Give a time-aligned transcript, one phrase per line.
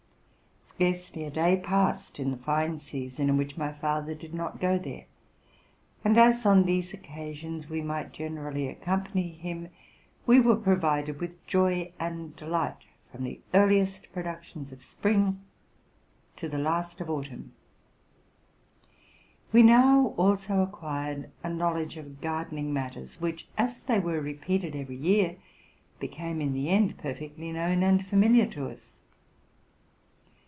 [0.79, 4.79] Searcely a day passed in the fine season in which my father did no' go
[4.79, 5.05] there;
[6.03, 9.69] and as on these occasions we might generally accompany him,
[10.25, 12.77] we were provided with joy and delight
[13.11, 15.41] fron the earliest productions of spring
[16.35, 17.53] to the last of autumn.
[19.53, 23.21] We now also acquired a knowledge of gardening matters.
[23.21, 25.37] which, as they were repeated every year,
[25.99, 28.95] became in the end perfectly known and familiar to us.